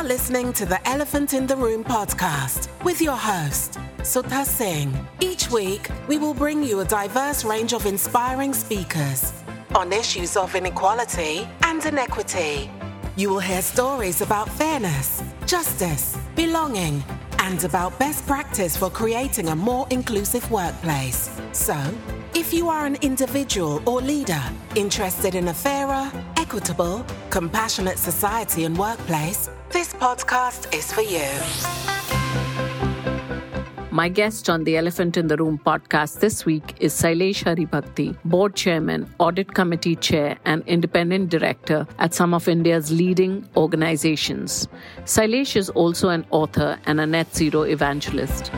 [0.00, 4.94] are listening to the Elephant in the Room podcast with your host, Sudha Singh.
[5.20, 9.30] Each week, we will bring you a diverse range of inspiring speakers
[9.74, 12.70] on issues of inequality and inequity.
[13.16, 17.04] You will hear stories about fairness, justice, belonging,
[17.38, 21.28] and about best practice for creating a more inclusive workplace.
[21.52, 21.76] So,
[22.32, 24.42] if you are an individual or leader
[24.76, 26.10] interested in a fairer,
[26.50, 31.30] equitable, compassionate society and workplace, this podcast is for you.
[33.92, 38.56] My guest on the Elephant in the Room podcast this week is Shailesh Haribhakti, Board
[38.56, 44.66] Chairman, Audit Committee Chair, and Independent Director at some of India's leading organizations.
[45.04, 48.50] Shailesh is also an author and a net zero evangelist.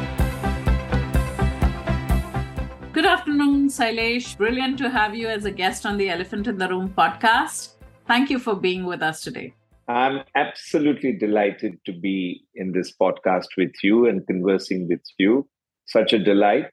[2.94, 4.38] Good afternoon, Shailesh.
[4.38, 7.71] Brilliant to have you as a guest on the Elephant in the Room podcast.
[8.06, 9.54] Thank you for being with us today.
[9.88, 15.48] I'm absolutely delighted to be in this podcast with you and conversing with you.
[15.86, 16.70] Such a delight.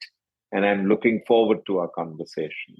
[0.52, 2.76] And I'm looking forward to our conversation.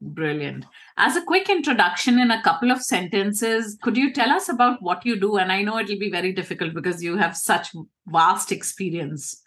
[0.00, 0.64] Brilliant.
[0.96, 5.04] As a quick introduction in a couple of sentences, could you tell us about what
[5.04, 5.36] you do?
[5.36, 7.74] And I know it'll be very difficult because you have such
[8.06, 9.42] vast experience.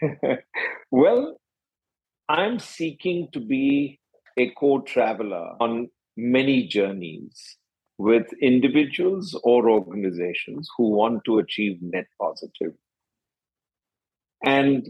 [0.90, 1.38] well,
[2.28, 4.00] I'm seeking to be
[4.36, 7.56] a co traveler on many journeys
[7.98, 12.74] with individuals or organizations who want to achieve net positive.
[14.44, 14.88] And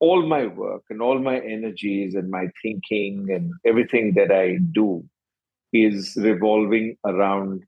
[0.00, 5.04] all my work and all my energies and my thinking and everything that I do
[5.72, 7.62] is revolving around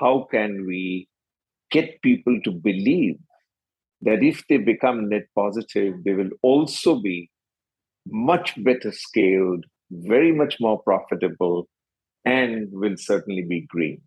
[0.00, 1.08] how can we
[1.70, 3.18] get people to believe
[4.02, 7.30] that if they become net positive, they will also be
[8.06, 11.68] much better scaled, very much more profitable,
[12.24, 14.00] and will certainly be green.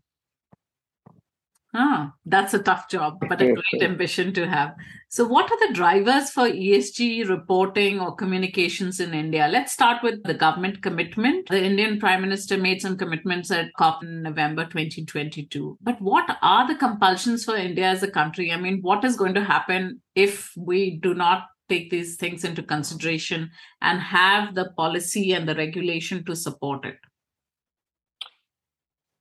[1.74, 4.74] Ah, that's a tough job, but a great ambition to have.
[5.10, 9.48] So, what are the drivers for ESG reporting or communications in India?
[9.48, 11.50] Let's start with the government commitment.
[11.50, 15.78] The Indian Prime Minister made some commitments at COP in November 2022.
[15.82, 18.52] But what are the compulsions for India as a country?
[18.52, 22.64] I mean, what is going to happen if we do not take these things into
[22.64, 23.52] consideration
[23.82, 26.98] and have the policy and the regulation to support it?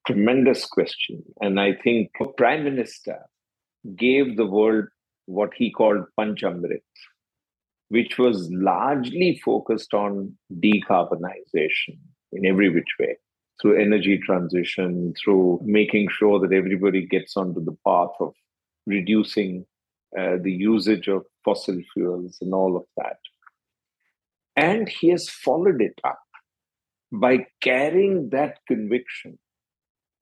[0.07, 1.25] Tremendous question.
[1.41, 3.19] And I think the Prime Minister
[3.97, 4.87] gave the world
[5.27, 6.83] what he called Panchamrit,
[7.89, 11.99] which was largely focused on decarbonization
[12.33, 13.17] in every which way
[13.61, 18.35] through energy transition, through making sure that everybody gets onto the path of
[18.87, 19.65] reducing
[20.17, 23.19] uh, the usage of fossil fuels and all of that.
[24.55, 26.21] And he has followed it up
[27.11, 29.39] by carrying that conviction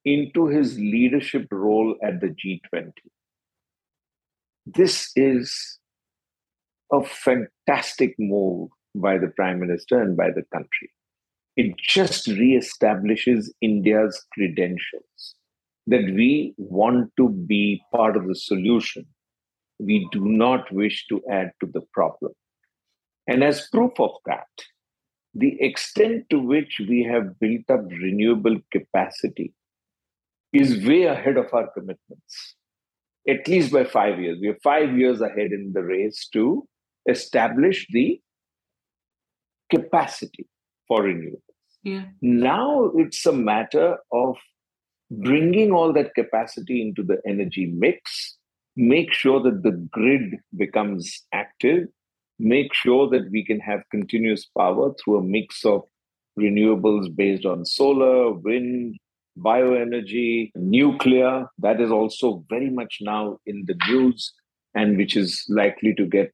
[0.05, 2.93] into his leadership role at the G20.
[4.67, 5.79] This is
[6.93, 10.91] a fantastic move by the Prime Minister and by the country.
[11.57, 15.35] It just reestablishes India's credentials
[15.87, 19.07] that we want to be part of the solution
[19.79, 22.33] we do not wish to add to the problem.
[23.27, 24.47] And as proof of that,
[25.35, 29.53] the extent to which we have built up renewable capacity
[30.55, 32.57] is way ahead of our commitments,
[33.29, 34.39] at least by five years.
[34.41, 36.67] We are five years ahead in the race to
[37.09, 38.21] establish the
[39.71, 40.47] capacity
[40.89, 41.41] for renewables.
[41.83, 42.05] Yeah.
[42.23, 44.37] Now it's a matter of
[45.11, 48.39] bringing all that capacity into the energy mix
[48.77, 51.89] make sure that the grid becomes active,
[52.39, 55.83] make sure that we can have continuous power through a mix of
[56.39, 58.97] renewables based on solar, wind,
[59.39, 61.47] bioenergy, nuclear.
[61.59, 64.33] That is also very much now in the news
[64.75, 66.33] and which is likely to get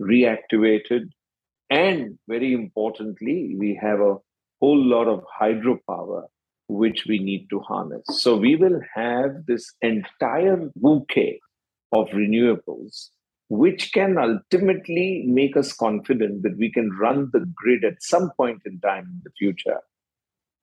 [0.00, 1.08] reactivated.
[1.70, 4.16] And very importantly, we have a
[4.60, 6.24] whole lot of hydropower
[6.68, 8.04] which we need to harness.
[8.08, 11.40] So we will have this entire bouquet
[11.92, 13.08] of renewables,
[13.50, 18.62] which can ultimately make us confident that we can run the grid at some point
[18.64, 19.80] in time in the future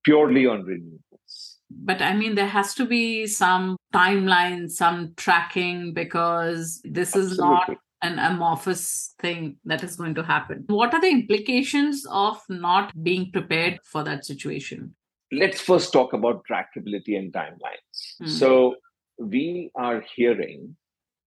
[0.03, 1.50] purely on renewables.
[1.83, 7.69] But I mean, there has to be some timeline, some tracking, because this is not
[8.01, 10.63] an amorphous thing that is going to happen.
[10.67, 14.95] What are the implications of not being prepared for that situation?
[15.31, 18.15] Let's first talk about trackability and timelines.
[18.21, 18.27] Mm.
[18.27, 18.75] So,
[19.17, 20.75] we are hearing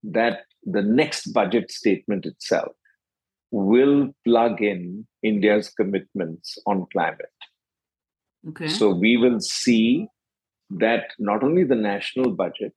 [0.03, 2.73] that the next budget statement itself
[3.51, 7.27] will plug in India's commitments on climate.
[8.49, 8.69] Okay.
[8.69, 10.09] So we will see
[10.79, 12.75] that not only the national budget,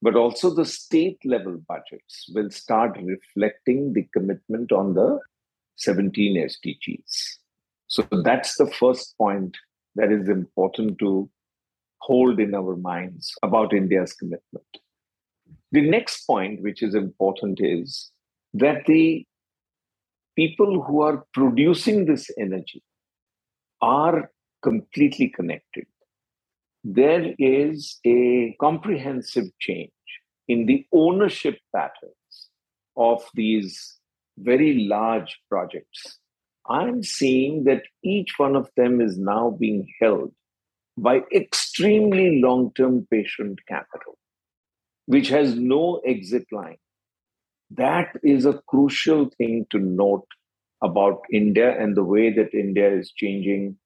[0.00, 5.18] but also the state level budgets will start reflecting the commitment on the
[5.76, 7.36] 17 SDGs.
[7.86, 9.56] So that's the first point
[9.96, 11.28] that is important to
[12.00, 14.66] hold in our minds about India's commitment.
[15.72, 18.10] The next point, which is important, is
[18.54, 19.26] that the
[20.36, 22.82] people who are producing this energy
[23.80, 24.30] are
[24.62, 25.86] completely connected.
[26.84, 29.90] There is a comprehensive change
[30.46, 32.50] in the ownership patterns
[32.96, 33.98] of these
[34.38, 36.18] very large projects.
[36.68, 40.32] I'm seeing that each one of them is now being held
[40.96, 44.18] by extremely long term patient capital,
[45.06, 46.78] which has no exit line.
[47.70, 50.26] That is a crucial thing to note
[50.82, 53.78] about India and the way that India is changing,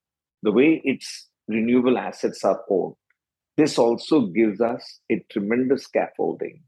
[0.43, 2.95] the way its renewable assets are owned.
[3.57, 6.63] This also gives us a tremendous scaffolding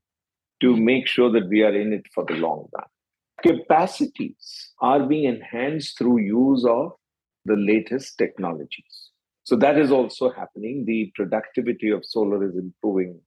[0.61, 2.85] to make sure that we are in it for the long run.
[3.43, 6.93] Capacities are being enhanced through use of
[7.44, 9.11] the latest technologies.
[9.44, 10.85] So that is also happening.
[10.87, 13.21] The productivity of solar is improving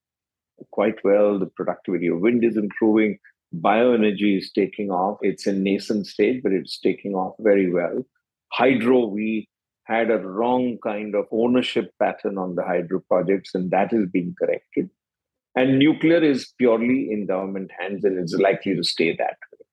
[0.71, 1.37] quite well.
[1.37, 3.19] The productivity of wind is improving.
[3.55, 5.19] Bioenergy is taking off.
[5.21, 8.03] It's in nascent stage, but it's taking off very well.
[8.53, 9.47] Hydro, we
[9.87, 14.35] had a wrong kind of ownership pattern on the hydro projects, and that is being
[14.37, 14.89] corrected.
[15.55, 19.65] And nuclear is purely in government hands and it's likely to stay that way.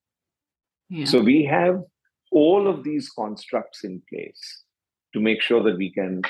[0.88, 1.04] Yeah.
[1.04, 1.82] So we have
[2.30, 4.62] all of these constructs in place
[5.12, 6.22] to make sure that we can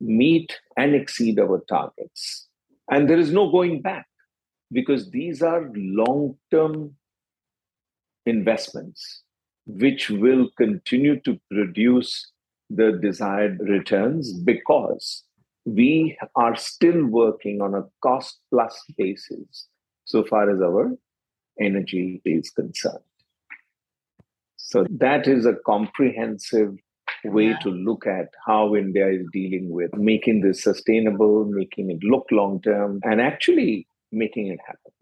[0.00, 2.48] meet and exceed our targets.
[2.90, 4.06] And there is no going back
[4.72, 6.96] because these are long term
[8.24, 9.22] investments
[9.66, 12.32] which will continue to produce
[12.74, 15.24] the desired returns because
[15.64, 19.68] we are still working on a cost plus basis
[20.04, 20.92] so far as our
[21.60, 22.98] energy is concerned.
[24.56, 26.74] So that is a comprehensive
[27.24, 27.58] way yeah.
[27.58, 32.60] to look at how India is dealing with making this sustainable, making it look long
[32.62, 34.92] term, and actually making it happen.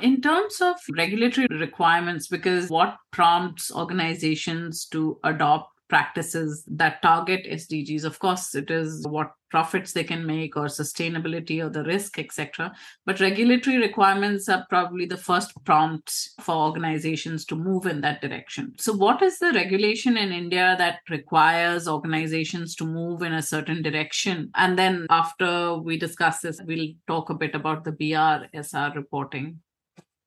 [0.00, 8.04] In terms of regulatory requirements, because what prompts organizations to adopt practices that target SDGs.
[8.04, 12.72] Of course, it is what profits they can make or sustainability or the risk, etc.
[13.06, 18.74] But regulatory requirements are probably the first prompts for organizations to move in that direction.
[18.78, 23.82] So, what is the regulation in India that requires organizations to move in a certain
[23.82, 24.50] direction?
[24.54, 29.60] And then, after we discuss this, we'll talk a bit about the BRSR reporting.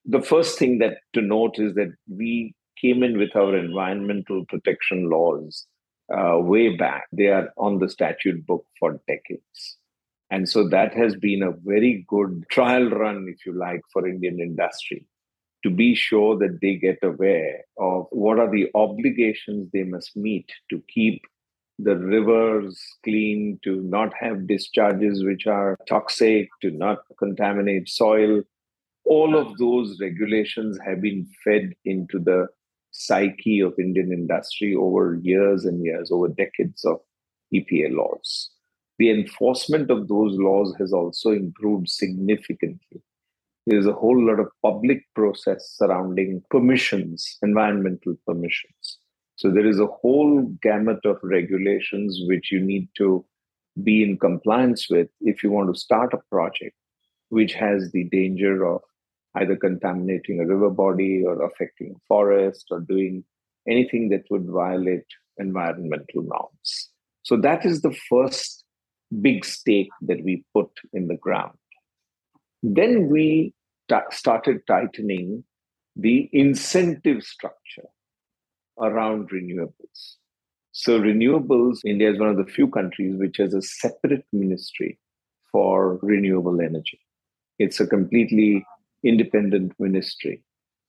[0.06, 5.10] The first thing that to note is that we came in with our environmental protection
[5.10, 5.68] laws
[6.12, 7.06] uh, way back.
[7.12, 9.78] They are on the statute book for decades.
[10.30, 14.40] And so that has been a very good trial run, if you like, for Indian
[14.40, 15.06] industry
[15.64, 20.50] to be sure that they get aware of what are the obligations they must meet
[20.70, 21.22] to keep
[21.78, 28.42] the rivers clean, to not have discharges which are toxic, to not contaminate soil.
[29.06, 32.48] All of those regulations have been fed into the
[32.92, 37.00] psyche of Indian industry over years and years, over decades of
[37.54, 38.52] EPA laws.
[39.00, 43.02] The enforcement of those laws has also improved significantly.
[43.66, 49.00] There's a whole lot of public process surrounding permissions, environmental permissions.
[49.36, 53.26] So there is a whole gamut of regulations which you need to
[53.84, 56.76] be in compliance with if you want to start a project
[57.30, 58.82] which has the danger of
[59.36, 63.24] either contaminating a river body or affecting a forest or doing
[63.68, 65.06] anything that would violate
[65.38, 66.90] environmental norms.
[67.24, 68.64] So that is the first
[69.22, 71.58] big stake that we put in the ground.
[72.64, 73.54] Then we
[73.90, 75.44] t- started tightening
[75.96, 77.90] the incentive structure
[78.80, 80.16] around renewables.
[80.74, 84.98] So, renewables, India is one of the few countries which has a separate ministry
[85.52, 87.00] for renewable energy.
[87.60, 88.66] It's a completely
[89.04, 90.44] independent ministry,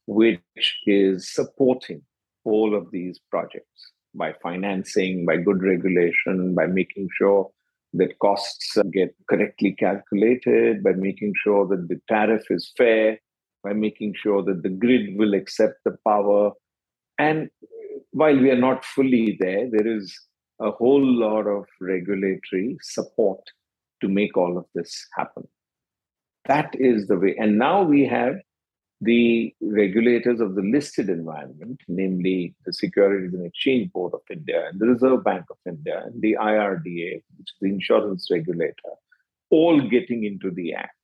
[0.07, 0.40] which
[0.87, 2.02] is supporting
[2.45, 7.50] all of these projects by financing, by good regulation, by making sure
[7.95, 13.19] that costs get correctly calculated, by making sure that the tariff is fair,
[13.62, 16.52] by making sure that the grid will accept the power.
[17.19, 17.50] And
[18.11, 20.14] while we are not fully there, there is
[20.61, 23.40] a whole lot of regulatory support
[24.00, 25.47] to make all of this happen.
[26.46, 27.37] That is the way.
[27.38, 28.37] And now we have
[29.00, 34.80] the regulators of the listed environment, namely the Securities and Exchange Board of India and
[34.80, 38.92] the Reserve Bank of India and the IRDA, which is the insurance regulator,
[39.50, 40.94] all getting into the act.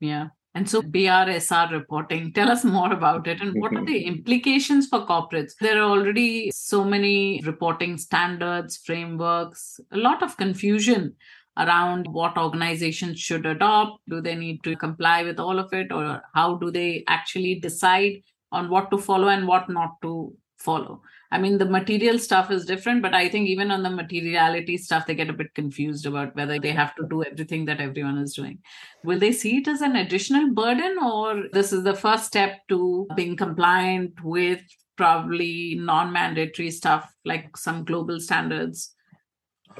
[0.00, 0.28] Yeah.
[0.54, 5.06] And so, BRSR reporting, tell us more about it and what are the implications for
[5.06, 5.52] corporates?
[5.60, 11.14] There are already so many reporting standards, frameworks, a lot of confusion
[11.60, 14.00] around what organizations should adopt.
[14.08, 18.22] Do they need to comply with all of it, or how do they actually decide
[18.50, 21.02] on what to follow and what not to follow?
[21.32, 25.06] I mean, the material stuff is different, but I think even on the materiality stuff,
[25.06, 28.34] they get a bit confused about whether they have to do everything that everyone is
[28.34, 28.58] doing.
[29.04, 33.06] Will they see it as an additional burden, or this is the first step to
[33.14, 34.60] being compliant with
[34.96, 38.94] probably non mandatory stuff like some global standards?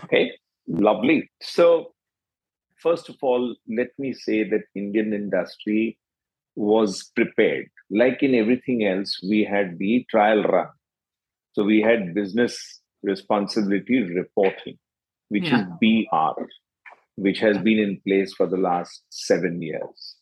[0.04, 0.30] Okay,
[0.70, 1.30] lovely.
[1.42, 1.92] So,
[2.82, 5.98] first of all, let me say that Indian industry
[6.56, 7.66] was prepared.
[7.90, 10.68] Like in everything else, we had the trial run
[11.52, 14.78] so we had business responsibility reporting,
[15.28, 15.62] which yeah.
[15.62, 16.42] is BR,
[17.16, 20.16] which has been in place for the last seven years.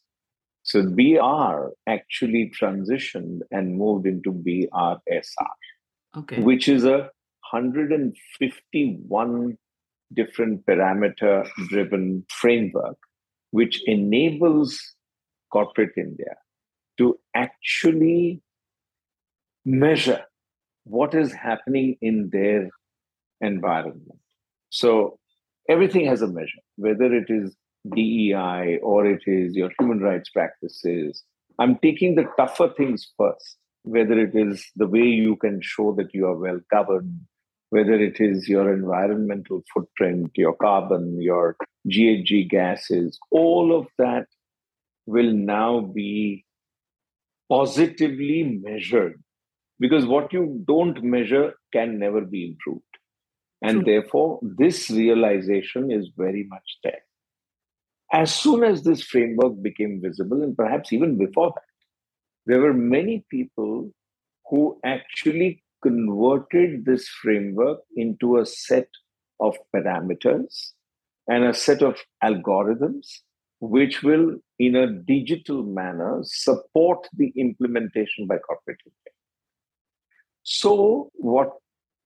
[0.62, 5.20] So BR actually transitioned and moved into BRSR,
[6.16, 6.40] okay.
[6.40, 7.10] which is a
[7.50, 9.58] 151
[10.14, 12.96] different parameter driven framework,
[13.50, 14.78] which enables
[15.52, 16.34] corporate India
[16.98, 18.42] to actually
[19.64, 20.24] measure
[20.84, 22.68] what is happening in their
[23.40, 24.18] environment.
[24.70, 25.18] So
[25.68, 27.54] everything has a measure, whether it is
[27.94, 31.22] DEI or it is your human rights practices.
[31.58, 36.14] I'm taking the tougher things first, whether it is the way you can show that
[36.14, 37.20] you are well governed,
[37.70, 41.56] whether it is your environmental footprint, your carbon, your
[41.88, 44.26] GHG gases, all of that
[45.06, 46.44] will now be
[47.48, 49.22] positively measured
[49.78, 52.82] because what you don't measure can never be improved.
[53.62, 53.84] And True.
[53.84, 57.02] therefore, this realization is very much there.
[58.12, 61.62] As soon as this framework became visible, and perhaps even before that,
[62.46, 63.90] there were many people
[64.48, 68.88] who actually converted this framework into a set
[69.40, 70.72] of parameters
[71.28, 73.06] and a set of algorithms
[73.60, 79.12] which will, in a digital manner, support the implementation by corporate India.
[80.44, 81.50] So, what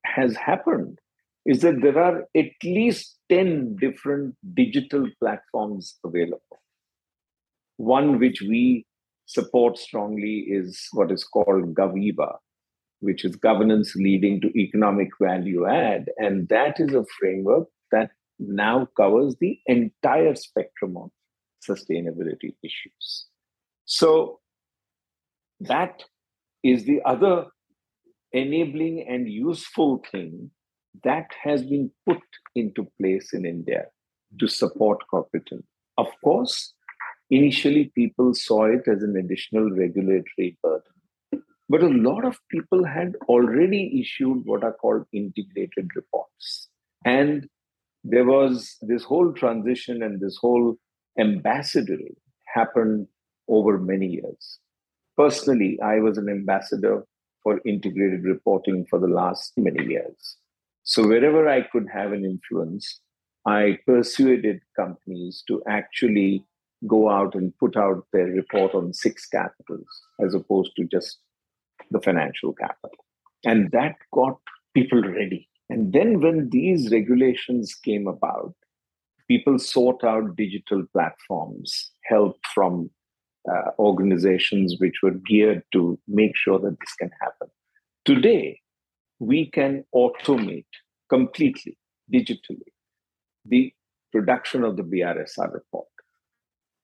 [0.05, 0.99] has happened
[1.45, 6.61] is that there are at least 10 different digital platforms available.
[7.77, 8.85] One which we
[9.25, 12.37] support strongly is what is called Gaviva,
[13.03, 16.09] which is governance leading to economic value add.
[16.17, 21.11] And that is a framework that now covers the entire spectrum of
[21.69, 23.27] sustainability issues.
[23.85, 24.39] So,
[25.59, 26.03] that
[26.63, 27.47] is the other
[28.31, 30.51] enabling and useful thing
[31.03, 32.21] that has been put
[32.55, 33.85] into place in India
[34.39, 35.49] to support corporate.
[35.97, 36.73] Of course,
[37.29, 40.92] initially people saw it as an additional regulatory burden.
[41.69, 46.69] But a lot of people had already issued what are called integrated reports.
[47.05, 47.47] And
[48.03, 50.75] there was this whole transition and this whole
[51.17, 51.99] ambassador
[52.53, 53.07] happened
[53.47, 54.59] over many years.
[55.15, 57.05] Personally, I was an ambassador
[57.43, 60.37] for integrated reporting for the last many years.
[60.83, 62.99] So, wherever I could have an influence,
[63.45, 66.45] I persuaded companies to actually
[66.87, 69.87] go out and put out their report on six capitals
[70.23, 71.19] as opposed to just
[71.93, 73.05] the financial capital.
[73.45, 74.37] And that got
[74.73, 75.47] people ready.
[75.69, 78.53] And then, when these regulations came about,
[79.27, 82.89] people sought out digital platforms, help from
[83.49, 87.47] uh, organizations which were geared to make sure that this can happen.
[88.05, 88.59] Today,
[89.19, 90.65] we can automate
[91.09, 91.77] completely,
[92.13, 92.71] digitally,
[93.45, 93.73] the
[94.11, 95.87] production of the BRSR report.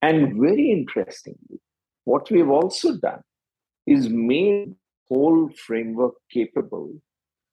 [0.01, 1.61] And very interestingly,
[2.05, 3.21] what we've also done
[3.85, 4.75] is made
[5.09, 6.93] whole framework capable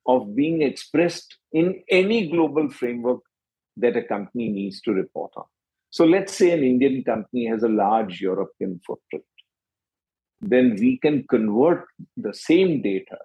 [0.06, 3.20] of being expressed in any global framework
[3.76, 5.44] that a company needs to report on.
[5.90, 9.25] So let's say an Indian company has a large European footprint.
[10.40, 11.86] Then we can convert
[12.16, 13.18] the same data,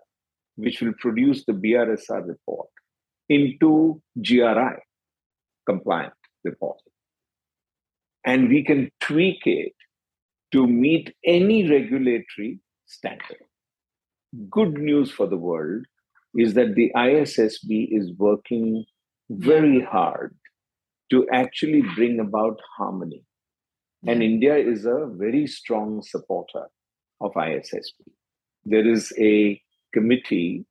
[0.56, 2.70] which will produce the BRSR report,
[3.30, 4.78] into GRI
[5.66, 6.94] compliant reporting.
[8.26, 9.74] And we can tweak it
[10.52, 13.46] to meet any regulatory standard.
[14.50, 15.86] Good news for the world
[16.36, 18.86] is that the ISSB is working
[19.30, 20.36] very hard
[21.10, 23.26] to actually bring about harmony.
[24.08, 26.68] And India is a very strong supporter
[27.20, 28.08] of ISSB.
[28.64, 29.62] There is a
[29.94, 30.66] committee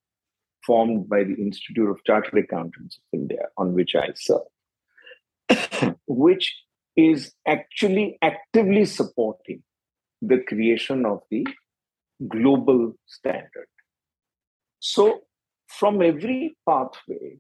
[0.67, 6.57] formed by the Institute of Chartered Accountants of India, on which I serve, which
[6.97, 9.62] is actually actively supporting
[10.23, 11.47] the creation of the
[12.29, 13.69] global standard.
[14.79, 15.21] So,
[15.67, 17.39] from every pathway,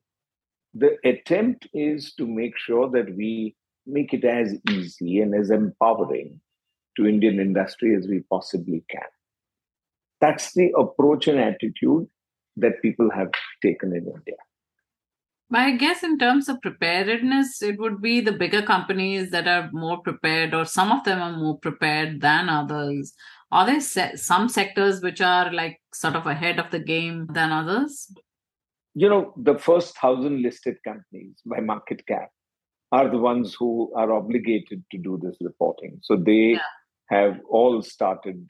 [0.74, 3.56] the attempt is to make sure that we
[3.86, 6.40] make it as easy and as empowering
[6.96, 9.08] to Indian industry as we possibly can.
[10.20, 12.06] That's the approach and attitude
[12.56, 13.30] that people have
[13.62, 14.36] taken in India.
[15.52, 20.00] I guess in terms of preparedness, it would be the bigger companies that are more
[20.00, 23.14] prepared, or some of them are more prepared than others.
[23.52, 27.52] Are there se- some sectors which are like sort of ahead of the game than
[27.52, 28.12] others?
[28.94, 32.30] You know, the first thousand listed companies by market cap
[32.92, 35.98] are the ones who are obligated to do this reporting.
[36.02, 36.58] So they yeah.
[37.08, 38.46] have all started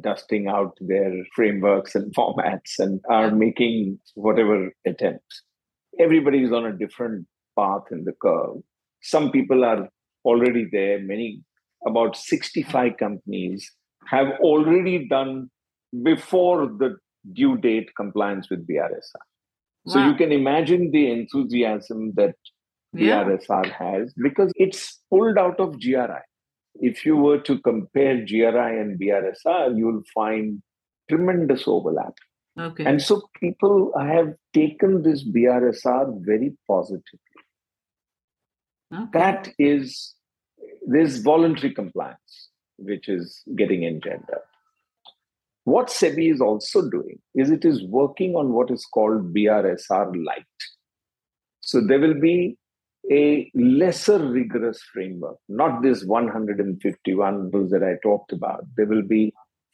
[0.00, 3.34] dusting out their frameworks and formats and are yeah.
[3.34, 5.42] making whatever attempts
[6.00, 7.26] everybody is on a different
[7.58, 8.56] path in the curve.
[9.02, 9.88] Some people are
[10.24, 11.00] already there.
[11.00, 11.42] Many,
[11.86, 13.70] about 65 companies
[14.06, 15.50] have already done
[16.02, 16.96] before the
[17.32, 19.24] due date compliance with BRSR.
[19.84, 19.92] Wow.
[19.92, 22.34] So you can imagine the enthusiasm that
[22.92, 23.24] yeah.
[23.24, 26.22] BRSR has because it's pulled out of GRI.
[26.76, 30.62] If you were to compare GRI and BRSR, you'll find
[31.08, 32.14] tremendous overlap.
[32.58, 32.84] Okay.
[32.84, 37.18] And so people have taken this BRSR very positively.
[38.92, 39.08] Okay.
[39.12, 40.14] That is,
[40.86, 42.43] there's voluntary compliance,
[42.78, 44.42] which is getting engendered.
[45.64, 50.44] What SEBI is also doing is it is working on what is called BRSR Lite.
[51.60, 52.58] So there will be
[53.10, 58.64] a lesser rigorous framework, not this 151 rules that I talked about.
[58.76, 59.32] There will be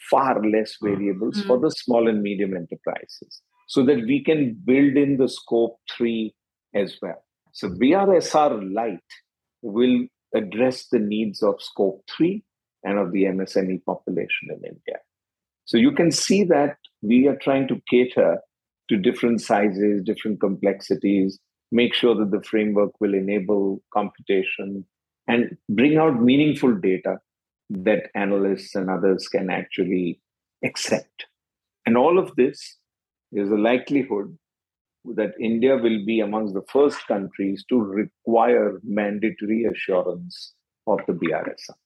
[0.08, 0.88] far less hmm.
[0.88, 1.46] variables mm-hmm.
[1.46, 6.34] for the small and medium enterprises so that we can build in the scope 3
[6.74, 7.22] as well.
[7.52, 8.98] So BRSR Lite
[9.62, 12.42] will address the needs of scope 3
[12.84, 14.98] and of the MSME population in India.
[15.64, 18.38] So you can see that we are trying to cater
[18.88, 21.38] to different sizes, different complexities,
[21.70, 24.84] make sure that the framework will enable computation
[25.28, 27.18] and bring out meaningful data
[27.70, 30.20] that analysts and others can actually
[30.64, 31.26] accept.
[31.86, 32.78] And all of this
[33.32, 34.36] is a likelihood
[35.04, 40.54] that India will be amongst the first countries to require mandatory assurance
[40.86, 41.76] of the BRSR.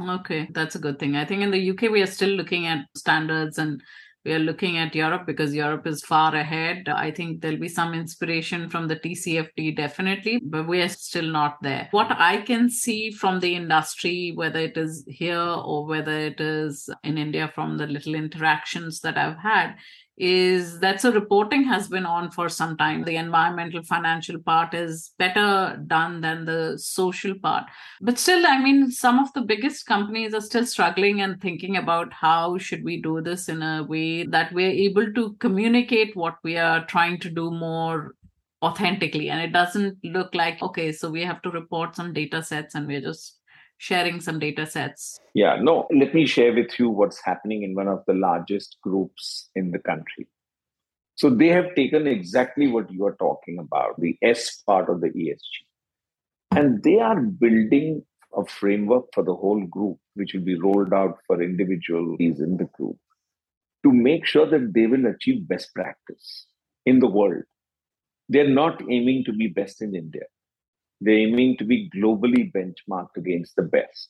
[0.00, 1.16] Okay, that's a good thing.
[1.16, 3.82] I think in the UK, we are still looking at standards and
[4.24, 6.88] we are looking at Europe because Europe is far ahead.
[6.88, 11.56] I think there'll be some inspiration from the TCFD, definitely, but we are still not
[11.62, 11.88] there.
[11.90, 16.90] What I can see from the industry, whether it is here or whether it is
[17.02, 19.76] in India from the little interactions that I've had,
[20.16, 23.04] is that so reporting has been on for some time.
[23.04, 27.64] The environmental financial part is better done than the social part.
[28.02, 32.12] But still, I mean, some of the biggest companies are still struggling and thinking about
[32.12, 36.58] how should we do this in a way that we're able to communicate what we
[36.58, 38.14] are trying to do more
[38.62, 39.30] authentically.
[39.30, 42.86] And it doesn't look like, okay, so we have to report some data sets and
[42.86, 43.39] we're just
[43.80, 45.18] sharing some data sets?
[45.32, 49.48] Yeah, no, let me share with you what's happening in one of the largest groups
[49.54, 50.28] in the country.
[51.14, 55.08] So they have taken exactly what you are talking about, the S part of the
[55.08, 55.64] ESG.
[56.50, 58.04] And they are building
[58.36, 62.68] a framework for the whole group, which will be rolled out for individuals in the
[62.76, 62.98] group
[63.82, 66.46] to make sure that they will achieve best practice
[66.84, 67.44] in the world.
[68.28, 70.24] They're not aiming to be best in India.
[71.00, 74.08] They're aiming to be globally benchmarked against the best.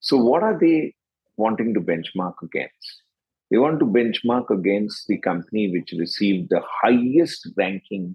[0.00, 0.94] So, what are they
[1.36, 3.02] wanting to benchmark against?
[3.50, 8.14] They want to benchmark against the company which received the highest ranking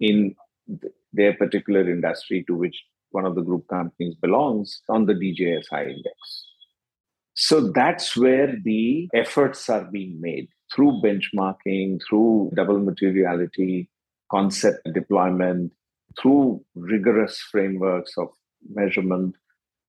[0.00, 0.34] in
[1.12, 2.76] their particular industry to which
[3.10, 6.46] one of the group companies belongs on the DJSI index.
[7.34, 13.88] So that's where the efforts are being made through benchmarking, through double materiality,
[14.30, 15.72] concept deployment,
[16.20, 18.28] through rigorous frameworks of
[18.68, 19.36] measurement,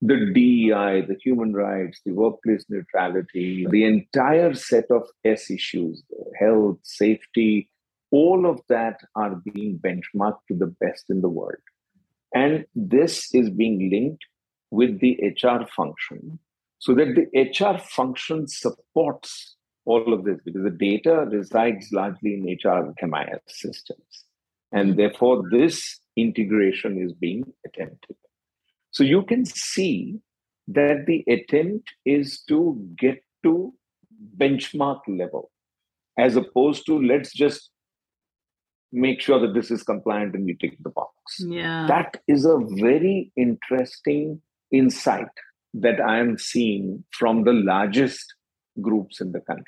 [0.01, 6.03] the DEI, the human rights, the workplace neutrality, the entire set of S issues,
[6.39, 7.69] health, safety,
[8.11, 11.63] all of that are being benchmarked to the best in the world.
[12.33, 14.23] And this is being linked
[14.71, 16.39] with the HR function
[16.79, 22.57] so that the HR function supports all of this because the data resides largely in
[22.63, 24.25] HR MIS systems.
[24.71, 28.15] And therefore, this integration is being attempted.
[28.91, 30.19] So you can see
[30.67, 33.73] that the attempt is to get to
[34.37, 35.51] benchmark level
[36.17, 37.69] as opposed to let's just
[38.91, 41.11] make sure that this is compliant and we tick the box.
[41.39, 41.85] Yeah.
[41.87, 45.27] That is a very interesting insight
[45.73, 48.33] that I am seeing from the largest
[48.81, 49.65] groups in the country.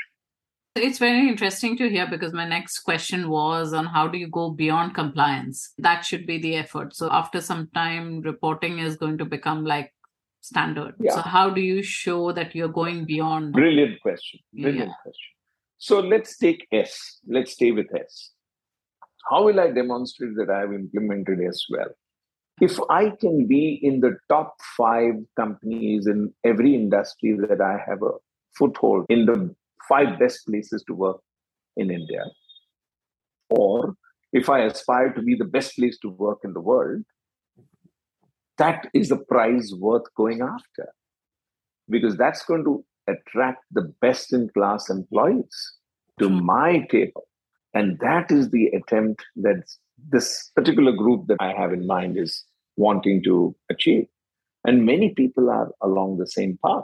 [0.78, 4.50] It's very interesting to hear because my next question was on how do you go
[4.50, 5.74] beyond compliance?
[5.78, 6.96] That should be the effort.
[6.96, 9.94] So after some time, reporting is going to become like
[10.42, 10.96] standard.
[11.00, 11.16] Yeah.
[11.16, 13.54] So how do you show that you're going beyond?
[13.54, 14.40] Brilliant question.
[14.54, 15.02] Brilliant yeah.
[15.04, 15.32] question.
[15.78, 17.20] So let's take S.
[17.28, 18.32] Let's stay with S.
[19.30, 21.90] How will I demonstrate that I have implemented S well?
[22.60, 28.02] If I can be in the top five companies in every industry that I have
[28.02, 28.12] a
[28.58, 29.54] foothold in the
[29.88, 31.22] five best places to work
[31.76, 32.26] in India.
[33.50, 33.96] Or
[34.34, 37.04] if I aspire to be the best place to work in the world,
[38.58, 40.90] that is the prize worth going after
[41.90, 45.74] because that's going to attract the best in class employees
[46.20, 47.28] to my table.
[47.74, 49.64] And that is the attempt that
[50.10, 52.44] this particular group that I have in mind is
[52.76, 54.08] wanting to achieve.
[54.66, 56.84] And many people are along the same path.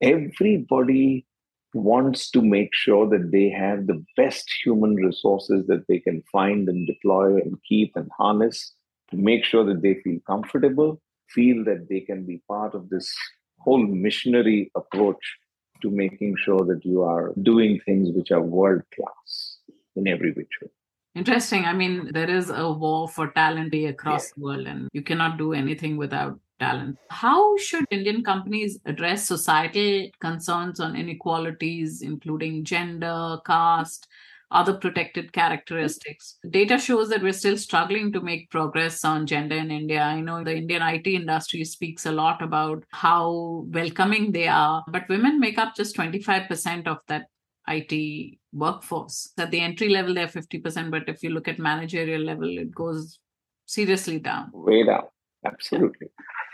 [0.00, 1.26] Everybody
[1.74, 6.68] wants to make sure that they have the best human resources that they can find
[6.68, 8.72] and deploy and keep and harness
[9.10, 13.14] to make sure that they feel comfortable, feel that they can be part of this
[13.58, 15.38] whole missionary approach
[15.80, 19.58] to making sure that you are doing things which are world class
[19.96, 20.68] in every which way.
[21.14, 21.66] Interesting.
[21.66, 24.32] I mean, there is a war for talent across yeah.
[24.36, 26.98] the world, and you cannot do anything without talent.
[27.10, 34.08] How should Indian companies address societal concerns on inequalities, including gender, caste,
[34.50, 36.38] other protected characteristics?
[36.48, 40.02] Data shows that we're still struggling to make progress on gender in India.
[40.02, 45.08] I know the Indian IT industry speaks a lot about how welcoming they are, but
[45.10, 47.26] women make up just 25% of that
[47.68, 49.32] IT workforce.
[49.38, 53.18] At the entry level, they're 50%, but if you look at managerial level, it goes
[53.66, 54.50] seriously down.
[54.52, 55.04] Way down.
[55.44, 56.08] Absolutely.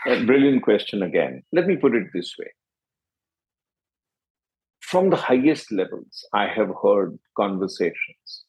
[0.07, 1.43] A brilliant question again.
[1.51, 2.51] Let me put it this way.
[4.81, 8.45] From the highest levels, I have heard conversations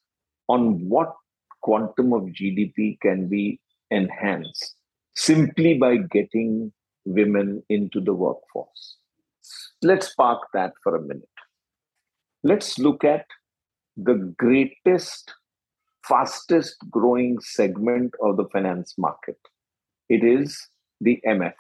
[0.49, 1.12] on what
[1.61, 4.77] quantum of GDP can be enhanced
[5.14, 6.73] simply by getting
[7.05, 8.96] women into the workforce.
[9.83, 11.29] Let's park that for a minute.
[12.42, 13.26] Let's look at
[13.96, 15.35] the greatest,
[16.07, 19.38] fastest growing segment of the finance market.
[20.09, 20.68] It is
[21.00, 21.53] the MFs,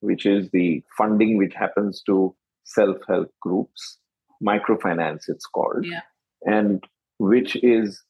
[0.00, 3.98] which is the funding which happens to self help groups,
[4.42, 6.02] microfinance, it's called, yeah.
[6.42, 6.84] and
[7.18, 8.02] which is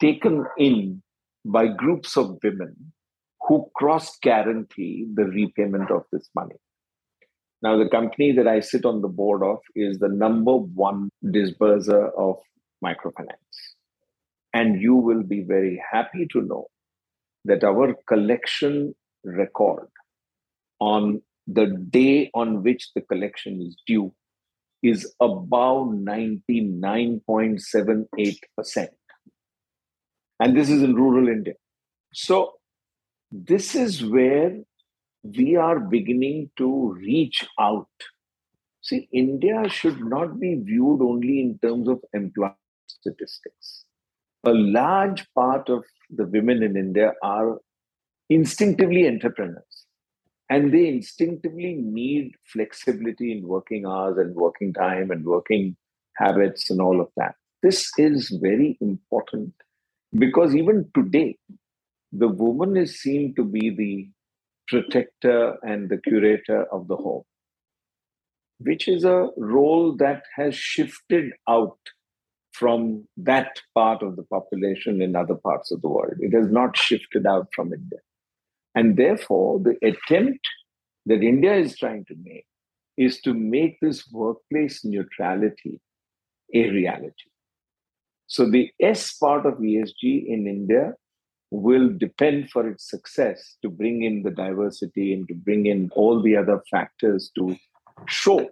[0.00, 1.02] taken in
[1.44, 2.92] by groups of women
[3.46, 6.56] who cross guarantee the repayment of this money.
[7.60, 12.10] Now, the company that I sit on the board of is the number one disburser
[12.10, 12.36] of
[12.84, 13.34] microfinance.
[14.54, 16.68] And you will be very happy to know
[17.44, 18.94] that our collection
[19.24, 19.88] record
[20.80, 24.14] on the day on which the collection is due
[24.82, 28.88] is above 99.78%.
[30.40, 31.54] And this is in rural India.
[32.12, 32.52] So,
[33.30, 34.56] this is where
[35.22, 37.88] we are beginning to reach out.
[38.82, 43.84] See, India should not be viewed only in terms of employment statistics.
[44.44, 47.58] A large part of the women in India are
[48.30, 49.86] instinctively entrepreneurs
[50.50, 55.76] and they instinctively need flexibility in working hours and working time and working
[56.16, 57.34] habits and all of that.
[57.62, 59.52] This is very important
[60.16, 61.36] because even today,
[62.12, 64.08] the woman is seen to be the
[64.68, 67.24] protector and the curator of the home,
[68.58, 71.78] which is a role that has shifted out
[72.52, 76.14] from that part of the population in other parts of the world.
[76.18, 78.00] It has not shifted out from India.
[78.74, 80.40] And therefore, the attempt
[81.06, 82.46] that India is trying to make
[82.96, 85.80] is to make this workplace neutrality
[86.52, 87.30] a reality.
[88.26, 90.94] So, the S part of ESG in India
[91.50, 96.22] will depend for its success to bring in the diversity and to bring in all
[96.22, 97.56] the other factors to
[98.06, 98.48] show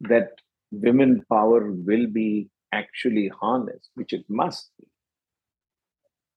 [0.00, 0.30] that
[0.70, 4.86] women power will be actually harnessed, which it must be.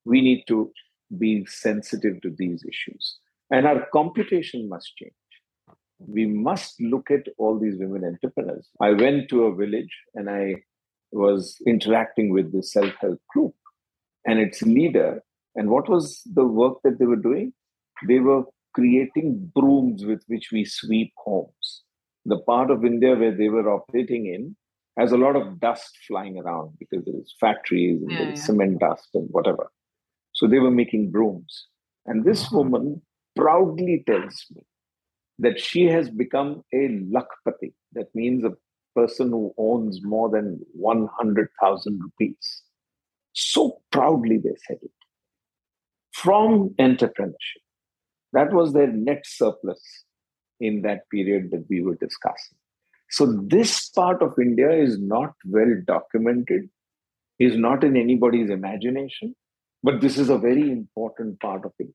[0.05, 0.71] We need to
[1.17, 3.19] be sensitive to these issues.
[3.51, 5.13] And our computation must change.
[5.99, 8.67] We must look at all these women entrepreneurs.
[8.81, 10.55] I went to a village and I
[11.11, 13.53] was interacting with the self help group
[14.25, 15.21] and its leader.
[15.55, 17.53] And what was the work that they were doing?
[18.07, 21.83] They were creating brooms with which we sweep homes.
[22.25, 24.55] The part of India where they were operating in
[24.97, 28.45] has a lot of dust flying around because there's factories and yeah, there's yeah.
[28.45, 29.71] cement dust and whatever.
[30.33, 31.67] So they were making brooms.
[32.05, 32.57] And this uh-huh.
[32.57, 33.01] woman
[33.35, 34.63] proudly tells me
[35.39, 37.73] that she has become a lakhpati.
[37.93, 38.53] That means a
[38.95, 42.61] person who owns more than 100,000 rupees.
[43.33, 44.91] So proudly they said it.
[46.23, 47.63] From entrepreneurship.
[48.31, 49.81] That was their net surplus
[50.59, 52.57] in that period that we were discussing.
[53.09, 56.69] So, this part of India is not well documented,
[57.39, 59.35] is not in anybody's imagination,
[59.83, 61.93] but this is a very important part of India.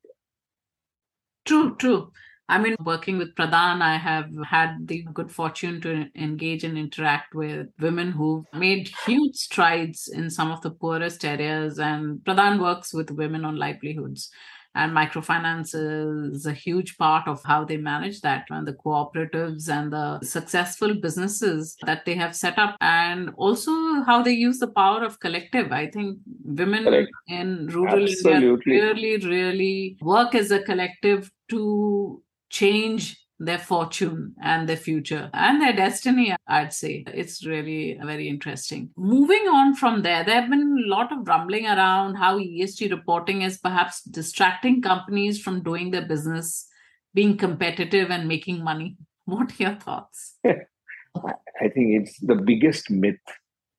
[1.45, 2.11] True, true.
[2.49, 7.35] I mean, working with Pradhan, I have had the good fortune to engage and interact
[7.35, 11.77] with women who've made huge strides in some of the poorest areas.
[11.77, 14.31] And Pradhan works with women on livelihoods
[14.75, 19.91] and microfinance is a huge part of how they manage that and the cooperatives and
[19.91, 23.71] the successful businesses that they have set up and also
[24.03, 27.09] how they use the power of collective i think women Correct.
[27.27, 28.73] in rural Absolutely.
[28.73, 35.61] india really really work as a collective to change their fortune and their future and
[35.61, 37.05] their destiny, I'd say.
[37.07, 38.89] It's really very interesting.
[38.97, 43.41] Moving on from there, there have been a lot of rumbling around how ESG reporting
[43.43, 46.67] is perhaps distracting companies from doing their business,
[47.13, 48.97] being competitive, and making money.
[49.25, 50.37] What are your thoughts?
[50.45, 53.19] I think it's the biggest myth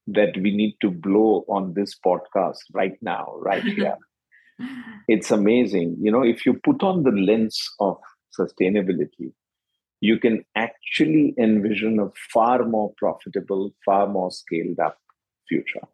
[0.07, 3.97] that we need to blow on this podcast right now, right here.
[5.09, 5.97] it's amazing.
[6.01, 7.99] You know, if you put on the lens of
[8.39, 9.33] sustainability,
[10.01, 14.99] you can actually envision a far more profitable, far more scaled up
[15.49, 15.87] future.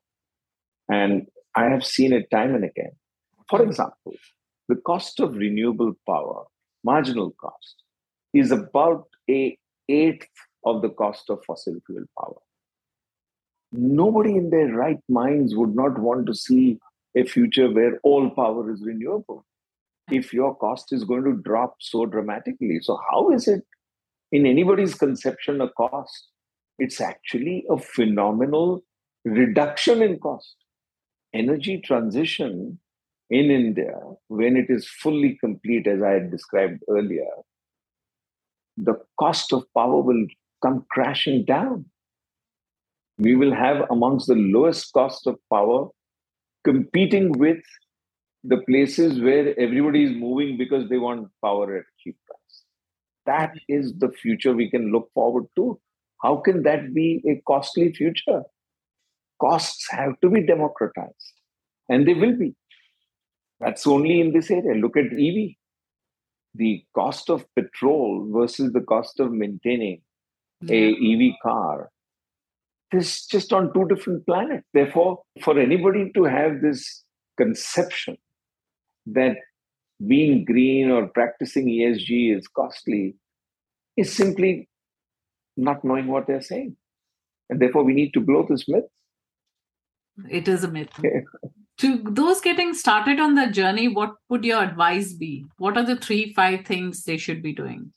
[0.88, 2.92] And I have seen it time and again.
[3.48, 4.14] For example,
[4.68, 6.44] the cost of renewable power,
[6.84, 7.82] marginal cost,
[8.32, 10.28] is about a eighth
[10.64, 12.40] of the cost of fossil fuel power.
[13.72, 16.78] Nobody in their right minds would not want to see
[17.16, 19.44] a future where all power is renewable
[20.10, 22.78] if your cost is going to drop so dramatically.
[22.80, 23.62] So, how is it
[24.32, 26.28] in anybody's conception a cost.
[26.78, 28.82] It's actually a phenomenal
[29.24, 30.56] reduction in cost.
[31.32, 32.78] Energy transition
[33.30, 37.24] in India, when it is fully complete, as I had described earlier,
[38.76, 40.26] the cost of power will
[40.62, 41.86] come crashing down.
[43.18, 45.88] We will have amongst the lowest cost of power
[46.64, 47.62] competing with
[48.48, 52.62] the places where everybody is moving because they want power at cheap price.
[53.26, 55.80] That is the future we can look forward to.
[56.22, 58.42] How can that be a costly future?
[59.40, 61.32] Costs have to be democratized,
[61.88, 62.54] and they will be.
[63.60, 64.80] That's only in this area.
[64.80, 65.56] Look at EV.
[66.54, 70.00] The cost of petrol versus the cost of maintaining
[70.70, 71.90] a EV car
[72.92, 74.66] is just on two different planets.
[74.72, 77.04] Therefore, for anybody to have this
[77.36, 78.16] conception
[79.06, 79.36] that
[80.06, 83.16] being green or practicing ESG is costly
[83.96, 84.68] is simply
[85.56, 86.76] not knowing what they're saying.
[87.48, 88.84] And therefore, we need to blow this myth.
[90.28, 90.90] It is a myth.
[91.78, 95.46] to those getting started on the journey, what would your advice be?
[95.58, 97.92] What are the three, five things they should be doing?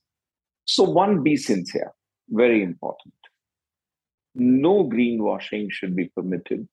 [0.65, 1.91] So, one, be sincere.
[2.29, 3.13] Very important.
[4.35, 6.67] No greenwashing should be permitted.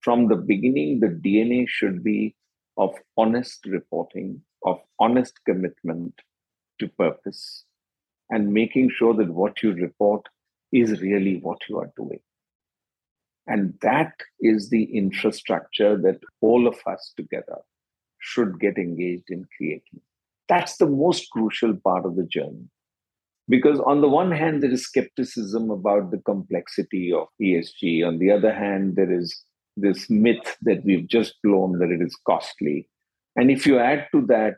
[0.00, 2.34] From the beginning, the DNA should be
[2.80, 6.14] of honest reporting, of honest commitment
[6.78, 7.64] to purpose,
[8.30, 10.26] and making sure that what you report
[10.72, 12.20] is really what you are doing.
[13.46, 17.58] And that is the infrastructure that all of us together
[18.18, 20.00] should get engaged in creating.
[20.48, 22.70] That's the most crucial part of the journey.
[23.46, 28.06] Because on the one hand, there is skepticism about the complexity of ESG.
[28.06, 29.44] On the other hand, there is
[29.76, 32.88] this myth that we've just blown that it is costly.
[33.36, 34.56] And if you add to that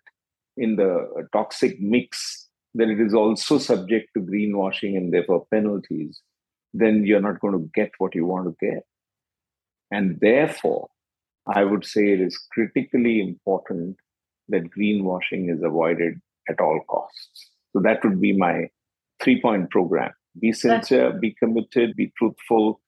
[0.56, 6.20] in the uh, toxic mix that it is also subject to greenwashing and therefore penalties,
[6.72, 8.84] then you're not going to get what you want to get.
[9.90, 10.88] And therefore,
[11.46, 13.96] I would say it is critically important
[14.48, 17.50] that greenwashing is avoided at all costs.
[17.72, 18.68] So that would be my
[19.22, 22.80] three point program be sincere, be committed, be truthful,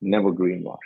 [0.00, 0.76] never greenwash.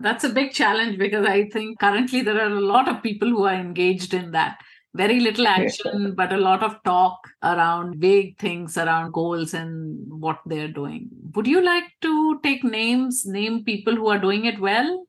[0.00, 3.44] That's a big challenge because I think currently there are a lot of people who
[3.44, 4.58] are engaged in that.
[4.94, 10.40] Very little action, but a lot of talk around vague things around goals and what
[10.46, 11.08] they're doing.
[11.36, 15.06] Would you like to take names, name people who are doing it well?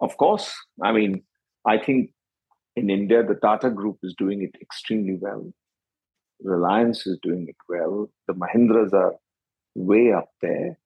[0.00, 0.52] Of course.
[0.82, 1.22] I mean,
[1.64, 2.10] I think
[2.74, 5.52] in India, the Tata Group is doing it extremely well.
[6.42, 8.10] Reliance is doing it well.
[8.26, 9.14] The Mahindras are
[9.76, 10.78] way up there.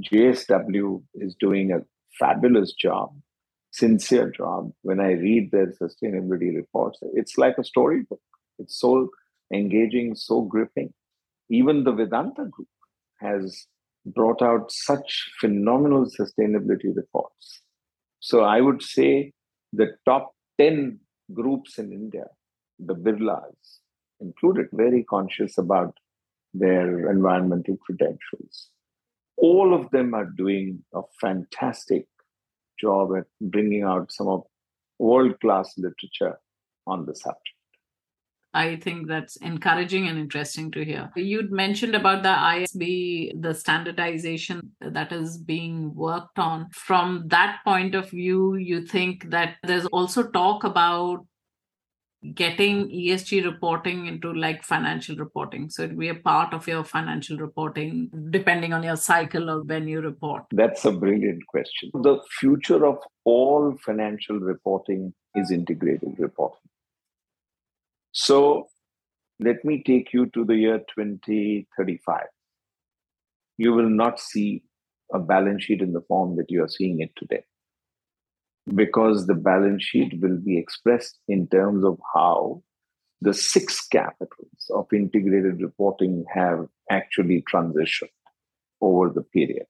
[0.00, 1.82] JSW is doing a
[2.18, 3.14] fabulous job,
[3.70, 4.72] sincere job.
[4.82, 8.20] When I read their sustainability reports, it's like a storybook.
[8.58, 9.10] It's so
[9.52, 10.92] engaging, so gripping.
[11.50, 12.68] even the Vedanta group
[13.20, 13.66] has
[14.06, 17.62] brought out such phenomenal sustainability reports.
[18.20, 19.32] So I would say
[19.72, 21.00] the top 10
[21.32, 22.26] groups in India,
[22.78, 23.80] the Birlas
[24.20, 25.94] included, very conscious about
[26.52, 28.70] their environmental credentials.
[29.36, 32.06] All of them are doing a fantastic
[32.80, 34.44] job at bringing out some of
[34.98, 36.38] world class literature
[36.86, 37.40] on the subject.
[38.54, 41.10] I think that's encouraging and interesting to hear.
[41.16, 46.68] You'd mentioned about the ISSB, the standardization that is being worked on.
[46.70, 51.26] From that point of view, you think that there's also talk about
[52.32, 55.68] getting ESG reporting into like financial reporting.
[55.68, 59.86] So it'd be a part of your financial reporting, depending on your cycle or when
[59.86, 60.44] you report.
[60.50, 61.90] That's a brilliant question.
[61.92, 66.70] The future of all financial reporting is integrated reporting.
[68.12, 68.68] So
[69.40, 72.22] let me take you to the year 2035.
[73.58, 74.62] You will not see
[75.12, 77.44] a balance sheet in the form that you are seeing it today
[78.72, 82.62] because the balance sheet will be expressed in terms of how
[83.20, 88.08] the six capitals of integrated reporting have actually transitioned
[88.80, 89.66] over the period.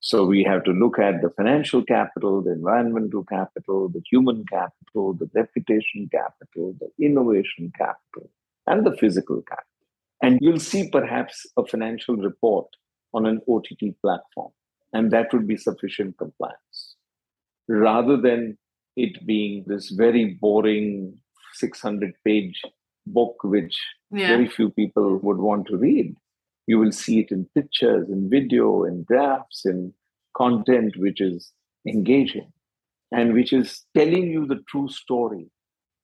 [0.00, 5.14] So we have to look at the financial capital, the environmental capital, the human capital,
[5.14, 8.30] the reputation capital, the innovation capital,
[8.66, 9.64] and the physical capital.
[10.22, 12.66] And you'll see perhaps a financial report
[13.14, 14.52] on an OTT platform,
[14.92, 16.93] and that would be sufficient compliance.
[17.68, 18.58] Rather than
[18.96, 21.18] it being this very boring
[21.54, 22.60] 600 page
[23.06, 23.76] book, which
[24.10, 24.28] yeah.
[24.28, 26.14] very few people would want to read
[26.66, 29.92] you will see it in pictures, in video, in graphs, in
[30.36, 31.52] content which is
[31.86, 32.50] engaging
[33.12, 35.46] and which is telling you the true story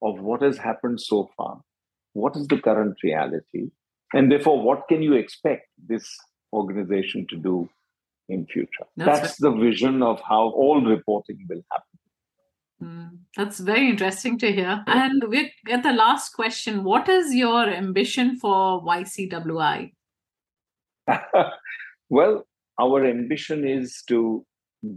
[0.02, 1.60] of what has happened so far,
[2.12, 3.70] what is the current reality,
[4.12, 6.16] and therefore what can you expect this
[6.52, 7.68] organization to do
[8.30, 8.86] in future.
[8.96, 11.90] That's, That's the vision of how all reporting will happen.
[12.82, 14.82] Mm, that's very interesting to hear.
[14.86, 16.82] And we get the last question.
[16.82, 19.92] What is your ambition for YCWI?
[22.08, 22.46] well,
[22.80, 24.46] our ambition is to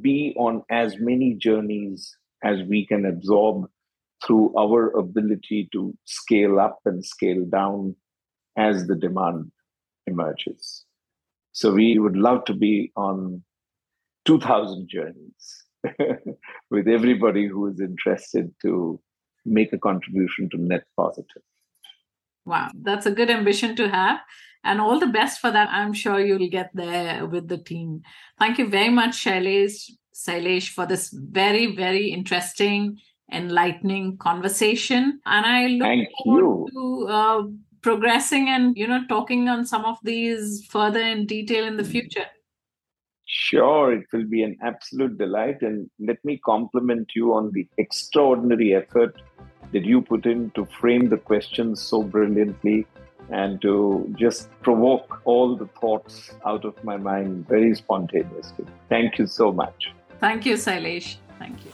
[0.01, 3.69] be on as many journeys as we can absorb
[4.25, 7.95] through our ability to scale up and scale down
[8.57, 9.51] as the demand
[10.07, 10.85] emerges.
[11.53, 13.43] So we would love to be on
[14.25, 15.63] 2000 journeys
[16.71, 18.99] with everybody who is interested to
[19.45, 21.43] make a contribution to net positive.
[22.45, 24.19] Wow, that's a good ambition to have
[24.63, 25.69] and all the best for that.
[25.71, 28.01] I'm sure you'll get there with the team.
[28.39, 32.97] Thank you very much, Shailesh, Sailesh, for this very, very interesting,
[33.31, 35.19] enlightening conversation.
[35.25, 37.05] And I look Thank forward you.
[37.07, 37.43] to uh,
[37.83, 41.91] progressing and you know talking on some of these further in detail in the mm-hmm.
[41.91, 42.25] future.
[43.25, 45.61] Sure, it will be an absolute delight.
[45.61, 49.21] And let me compliment you on the extraordinary effort
[49.71, 52.85] that you put in to frame the questions so brilliantly
[53.31, 58.65] and to just provoke all the thoughts out of my mind very spontaneously.
[58.89, 59.91] Thank you so much.
[60.19, 61.15] Thank you, Shailesh.
[61.39, 61.71] Thank you.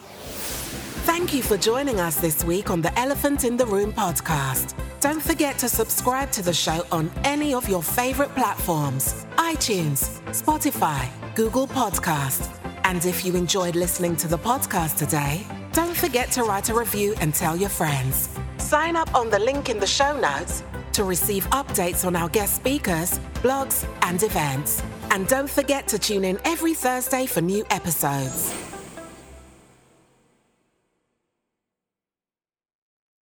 [1.10, 4.76] Thank you for joining us this week on the Elephant in the Room podcast.
[5.00, 11.10] Don't forget to subscribe to the show on any of your favorite platforms iTunes, Spotify,
[11.34, 12.56] Google Podcast.
[12.84, 17.15] And if you enjoyed listening to the podcast today, don't forget to write a review
[17.22, 18.30] and tell your friends.
[18.60, 20.62] Sign up on the link in the show notes
[20.93, 24.84] to receive updates on our guest speakers, blogs, and events.
[25.10, 28.68] And don't forget to tune in every Thursday for new episodes.